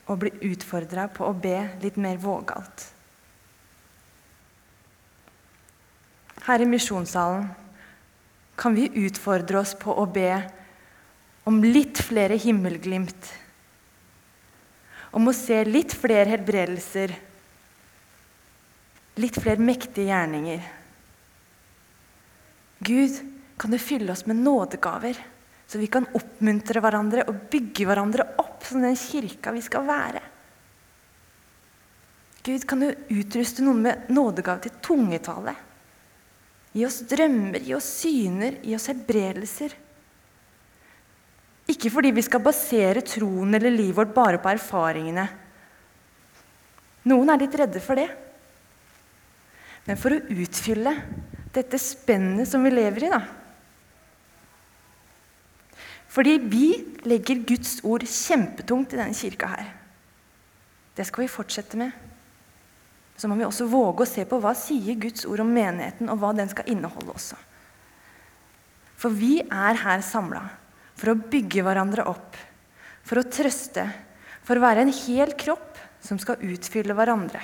og 0.07 0.21
bli 0.21 0.31
utfordra 0.49 1.07
på 1.11 1.27
å 1.27 1.35
be 1.35 1.57
litt 1.83 1.97
mer 1.99 2.19
vågalt. 2.21 2.85
Her 6.47 6.63
i 6.63 6.69
misjonssalen 6.69 7.49
kan 8.57 8.75
vi 8.77 8.87
utfordre 9.03 9.59
oss 9.59 9.75
på 9.77 9.91
å 9.91 10.05
be 10.09 10.31
om 11.47 11.59
litt 11.63 11.99
flere 12.03 12.37
himmelglimt. 12.39 13.33
Om 15.11 15.29
å 15.29 15.35
se 15.35 15.59
litt 15.67 15.93
flere 15.95 16.27
helbredelser, 16.31 17.13
litt 19.19 19.39
flere 19.41 19.63
mektige 19.63 20.09
gjerninger. 20.09 20.65
Gud, 22.87 23.19
kan 23.57 23.73
du 23.73 23.79
fylle 23.81 24.13
oss 24.13 24.27
med 24.29 24.39
nådegaver 24.45 25.17
Så 25.67 25.81
vi 25.81 25.89
kan 25.91 26.07
oppmuntre 26.15 26.81
hverandre 26.83 27.25
og 27.27 27.47
bygge 27.51 27.87
hverandre 27.89 28.25
opp 28.39 28.63
som 28.67 28.83
den 28.83 28.95
kirka 28.99 29.51
vi 29.55 29.63
skal 29.65 29.83
være. 29.87 30.23
Gud, 32.47 32.63
kan 32.63 32.79
du 32.79 32.87
utruste 33.11 33.63
noen 33.65 33.81
med 33.83 34.11
nådegave 34.15 34.63
til 34.63 34.77
tungetale? 34.83 35.51
Gi 36.71 36.85
oss 36.87 37.01
drømmer, 37.09 37.59
gi 37.59 37.73
oss 37.75 37.89
syner, 38.03 38.61
gi 38.63 38.75
oss 38.77 38.87
helbredelser. 38.87 39.75
Ikke 41.67 41.91
fordi 41.91 42.13
vi 42.15 42.23
skal 42.23 42.43
basere 42.45 43.03
troen 43.03 43.57
eller 43.57 43.73
livet 43.73 43.97
vårt 43.97 44.13
bare 44.15 44.39
på 44.39 44.53
erfaringene. 44.53 45.25
Noen 47.11 47.31
er 47.33 47.41
litt 47.43 47.57
redde 47.59 47.81
for 47.83 47.99
det. 47.99 48.07
Men 49.87 49.99
for 49.99 50.15
å 50.15 50.21
utfylle 50.43 50.93
dette 51.55 51.79
spennet 51.79 52.47
som 52.47 52.63
vi 52.63 52.71
lever 52.71 53.07
i, 53.07 53.11
da. 53.11 53.21
Fordi 56.17 56.39
vi 56.41 56.67
legger 57.05 57.43
Guds 57.45 57.75
ord 57.85 58.01
kjempetungt 58.09 58.95
i 58.95 58.97
denne 58.97 59.13
kirka 59.13 59.51
her. 59.51 59.67
Det 60.97 61.05
skal 61.05 61.27
vi 61.27 61.29
fortsette 61.29 61.77
med. 61.77 61.93
Så 63.17 63.29
må 63.29 63.37
vi 63.37 63.45
også 63.45 63.67
våge 63.69 64.01
å 64.01 64.09
se 64.09 64.25
på 64.25 64.39
hva 64.41 64.55
sier 64.57 64.97
Guds 64.97 65.27
ord 65.29 65.43
om 65.45 65.53
menigheten, 65.53 66.09
og 66.09 66.17
hva 66.17 66.33
den 66.33 66.49
skal 66.49 66.73
inneholde 66.73 67.13
også. 67.13 67.37
For 68.97 69.13
vi 69.13 69.43
er 69.45 69.77
her 69.77 70.01
samla 70.01 70.41
for 70.97 71.13
å 71.13 71.19
bygge 71.21 71.61
hverandre 71.61 72.09
opp, 72.09 72.33
for 73.05 73.21
å 73.21 73.27
trøste, 73.29 73.85
for 74.41 74.57
å 74.57 74.65
være 74.65 74.87
en 74.87 74.93
hel 75.05 75.37
kropp 75.37 75.77
som 76.01 76.17
skal 76.17 76.41
utfylle 76.41 76.97
hverandre. 76.97 77.43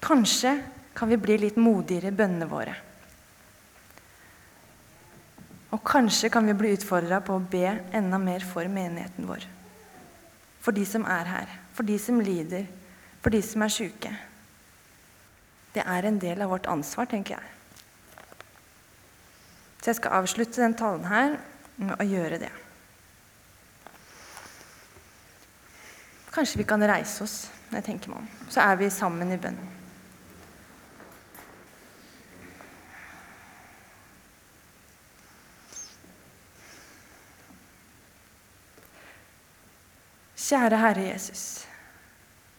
Kanskje 0.00 0.56
kan 0.96 1.12
vi 1.12 1.20
bli 1.20 1.36
litt 1.44 1.60
modigere 1.60 2.08
i 2.08 2.16
bønnene 2.16 2.48
våre. 2.48 2.80
Og 5.70 5.82
kanskje 5.86 6.30
kan 6.32 6.46
vi 6.46 6.56
bli 6.58 6.72
utfordra 6.74 7.20
på 7.22 7.36
å 7.36 7.46
be 7.52 7.66
enda 7.94 8.18
mer 8.18 8.42
for 8.46 8.66
menigheten 8.66 9.28
vår. 9.28 9.46
For 10.60 10.76
de 10.76 10.84
som 10.86 11.06
er 11.06 11.30
her, 11.30 11.52
for 11.76 11.86
de 11.86 11.96
som 12.02 12.18
lider, 12.20 12.66
for 13.22 13.32
de 13.32 13.40
som 13.44 13.62
er 13.62 13.72
sjuke. 13.72 14.10
Det 15.74 15.84
er 15.86 16.08
en 16.08 16.18
del 16.18 16.42
av 16.42 16.50
vårt 16.50 16.66
ansvar, 16.70 17.06
tenker 17.06 17.38
jeg. 17.38 17.52
Så 19.80 19.92
jeg 19.92 20.00
skal 20.00 20.18
avslutte 20.18 20.60
den 20.60 20.74
talen 20.76 21.06
her 21.08 21.38
med 21.78 21.94
å 21.96 22.04
gjøre 22.04 22.40
det. 22.42 22.50
Kanskje 26.34 26.60
vi 26.60 26.66
kan 26.68 26.84
reise 26.86 27.24
oss 27.24 27.36
når 27.70 27.80
jeg 27.80 27.86
tenker 27.88 28.12
meg 28.12 28.24
om. 28.24 28.32
Så 28.50 28.62
er 28.62 28.76
vi 28.78 28.90
sammen 28.92 29.32
i 29.32 29.38
bønn. 29.40 29.58
Kjære 40.50 40.78
Herre 40.82 41.02
Jesus. 41.12 41.42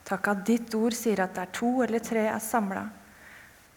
Takk 0.07 0.29
at 0.31 0.45
ditt 0.47 0.75
ord 0.79 0.95
sier 0.95 1.19
at 1.25 1.35
der 1.35 1.49
to 1.51 1.81
eller 1.83 1.99
tre 2.03 2.23
er 2.31 2.39
samla, 2.39 2.85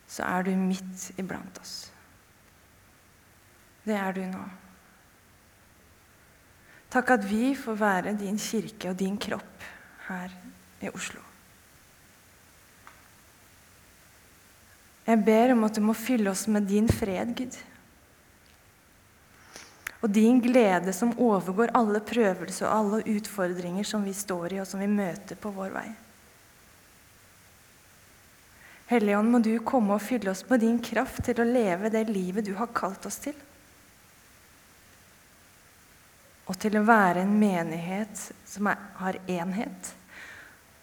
så 0.07 0.22
er 0.29 0.46
du 0.46 0.53
midt 0.59 1.09
iblant 1.18 1.59
oss. 1.59 1.74
Det 3.85 3.96
er 3.98 4.14
du 4.14 4.22
nå. 4.31 4.44
Takk 6.94 7.11
at 7.16 7.27
vi 7.27 7.57
får 7.59 7.79
være 7.81 8.14
din 8.20 8.38
kirke 8.38 8.92
og 8.92 8.98
din 9.03 9.18
kropp 9.18 9.66
her 10.07 10.31
i 10.85 10.92
Oslo. 10.94 11.20
Jeg 15.05 15.20
ber 15.27 15.53
om 15.53 15.66
at 15.66 15.74
du 15.74 15.83
må 15.85 15.92
fylle 15.98 16.31
oss 16.31 16.46
med 16.48 16.70
din 16.70 16.87
fred, 16.88 17.35
Gud. 17.37 17.59
Og 20.05 20.12
din 20.12 20.40
glede 20.45 20.93
som 20.93 21.14
overgår 21.17 21.73
alle 21.73 22.03
prøvelser 22.05 22.69
og 22.69 22.75
alle 22.77 23.17
utfordringer 23.17 23.87
som 23.88 24.05
vi 24.05 24.12
står 24.12 24.53
i, 24.53 24.61
og 24.61 24.69
som 24.69 24.83
vi 24.85 24.90
møter 24.90 25.38
på 25.40 25.53
vår 25.55 25.73
vei. 25.73 25.87
Helligånd, 28.90 29.33
må 29.33 29.40
du 29.40 29.55
komme 29.64 29.97
og 29.97 30.05
fylle 30.05 30.35
oss 30.35 30.45
med 30.51 30.61
din 30.61 30.77
kraft 30.85 31.25
til 31.25 31.40
å 31.40 31.49
leve 31.49 31.88
det 31.88 32.05
livet 32.11 32.45
du 32.45 32.53
har 32.59 32.69
kalt 32.77 33.09
oss 33.09 33.17
til 33.25 33.38
og 36.45 36.57
til 36.61 36.77
å 36.77 36.85
være 36.85 37.23
en 37.25 37.37
menighet 37.40 38.21
som 38.49 38.69
er, 38.69 38.81
har 39.01 39.19
enhet, 39.31 39.93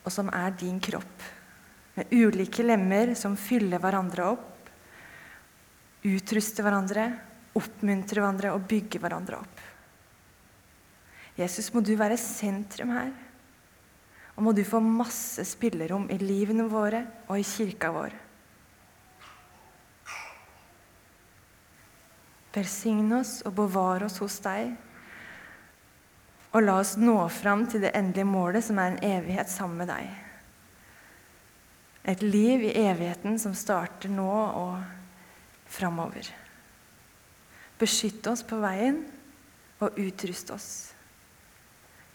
og 0.02 0.14
som 0.14 0.32
er 0.34 0.56
din 0.58 0.80
kropp. 0.82 1.26
Med 1.98 2.14
ulike 2.16 2.66
lemmer 2.66 3.14
som 3.20 3.38
fyller 3.38 3.82
hverandre 3.82 4.32
opp, 4.34 4.72
utruster 6.08 6.66
hverandre, 6.66 7.12
oppmuntrer 7.58 8.22
hverandre 8.22 8.54
og 8.56 8.66
bygge 8.70 9.02
hverandre 9.02 9.42
opp. 9.42 9.68
Jesus, 11.40 11.72
må 11.74 11.82
du 11.84 11.94
være 12.00 12.20
sentrum 12.20 12.92
her. 12.96 13.12
Og 14.36 14.46
må 14.46 14.54
du 14.56 14.64
få 14.68 14.80
masse 14.84 15.44
spillerom 15.48 16.08
i 16.12 16.20
livene 16.22 16.68
våre 16.72 17.04
og 17.28 17.40
i 17.40 17.46
kirka 17.46 17.92
vår. 17.94 18.16
Velsign 22.52 23.12
oss 23.16 23.40
og 23.48 23.56
bevare 23.60 24.08
oss 24.08 24.20
hos 24.24 24.40
deg. 24.44 24.74
Og 26.52 26.66
la 26.66 26.80
oss 26.82 26.98
nå 27.00 27.16
fram 27.32 27.64
til 27.72 27.86
det 27.86 27.94
endelige 27.96 28.28
målet, 28.28 28.66
som 28.66 28.80
er 28.80 28.92
en 28.92 29.04
evighet 29.08 29.52
sammen 29.52 29.80
med 29.80 29.92
deg. 29.92 30.10
Et 32.12 32.24
liv 32.26 32.66
i 32.66 32.76
evigheten 32.82 33.38
som 33.40 33.56
starter 33.56 34.12
nå 34.12 34.32
og 34.58 34.82
framover. 35.72 36.28
Beskytt 37.82 38.28
oss 38.30 38.44
på 38.46 38.60
veien 38.62 39.02
og 39.82 39.98
utrust 39.98 40.52
oss. 40.54 40.72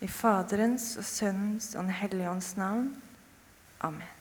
I 0.00 0.09
Faderens 0.09 0.92
og 1.00 1.07
Sønnens 1.09 1.72
og 1.74 1.83
Den 1.83 1.96
hellige 1.98 2.31
ånds 2.31 2.52
navn. 2.57 2.92
Amen. 3.81 4.15